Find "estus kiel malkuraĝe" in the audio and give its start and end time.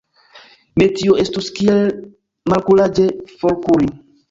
1.25-3.09